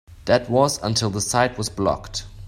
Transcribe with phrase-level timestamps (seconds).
[0.25, 2.25] That was until the site was blocked.